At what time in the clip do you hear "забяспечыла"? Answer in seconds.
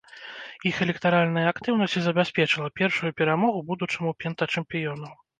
2.05-2.69